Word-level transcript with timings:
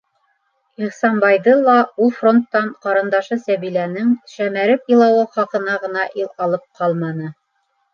Ихсанбайҙы 0.85 1.53
ла 1.67 1.75
ул 2.07 2.09
фронттан 2.23 2.73
ҡарындашы 2.87 3.39
Сәбиләнең 3.45 4.19
шәмәреп 4.35 4.93
илауы 4.97 5.25
хаҡына 5.41 5.81
ғына 5.89 6.13
алып 6.51 6.71
ҡалманы. 6.83 7.37